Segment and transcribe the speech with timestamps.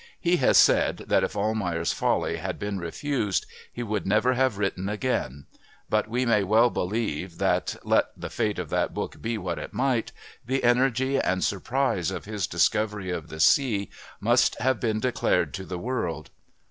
[0.19, 4.89] He has said that if Almayer's Folly had been refused he would never have written
[4.89, 5.45] again,
[5.91, 9.73] but we may well believe that, let the fate of that book be what it
[9.75, 10.11] might,
[10.43, 15.65] the energy and surprise of his discovery of the sea must have been declared to
[15.65, 16.31] the world.